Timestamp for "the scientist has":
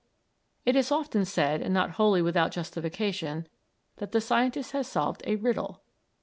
4.13-4.87